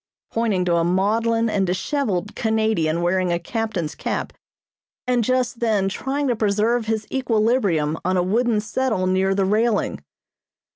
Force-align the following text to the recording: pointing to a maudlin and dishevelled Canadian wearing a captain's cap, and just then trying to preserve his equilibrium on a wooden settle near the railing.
pointing 0.31 0.65
to 0.65 0.77
a 0.77 0.83
maudlin 0.83 1.47
and 1.47 1.67
dishevelled 1.67 2.35
Canadian 2.35 3.03
wearing 3.03 3.31
a 3.31 3.37
captain's 3.37 3.93
cap, 3.93 4.33
and 5.05 5.23
just 5.23 5.59
then 5.59 5.87
trying 5.87 6.27
to 6.27 6.35
preserve 6.35 6.87
his 6.87 7.05
equilibrium 7.11 7.95
on 8.03 8.17
a 8.17 8.23
wooden 8.23 8.59
settle 8.59 9.05
near 9.05 9.35
the 9.35 9.45
railing. 9.45 10.03